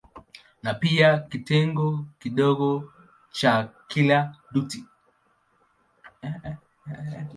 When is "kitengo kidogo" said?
1.29-2.71